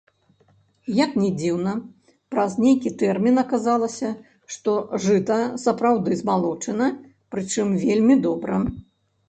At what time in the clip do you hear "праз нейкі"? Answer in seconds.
2.35-2.93